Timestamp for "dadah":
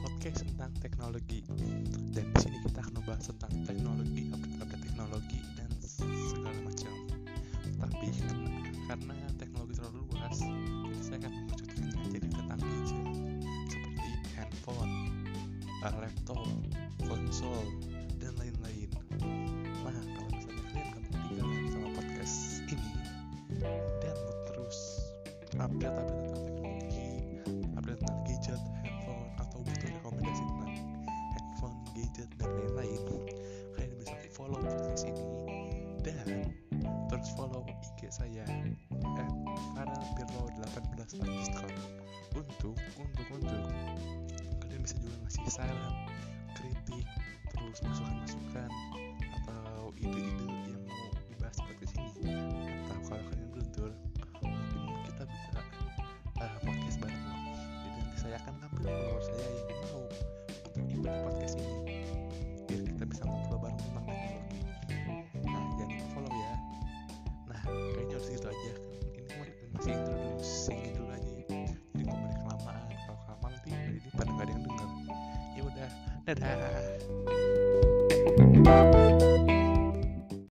76.28-76.88